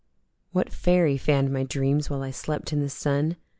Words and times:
What 0.51 0.73
Fairy 0.73 1.15
fann'd 1.15 1.53
my 1.53 1.63
dreams 1.63 2.09
while 2.09 2.23
I 2.23 2.31
slept 2.31 2.73
in 2.73 2.79
the 2.79 2.89
sun? 2.89 3.35